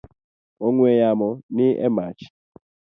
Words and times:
Ong’we 0.65 0.89
yamo 1.01 1.29
ni 1.55 1.67
e 1.85 1.87
mach. 1.95 2.21